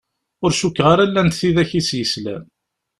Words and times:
Ur 0.43 0.51
cukkeɣ 0.59 0.87
ara 0.93 1.09
llant 1.09 1.37
tidak 1.39 1.71
i 1.79 1.81
s-yeslan. 1.87 2.43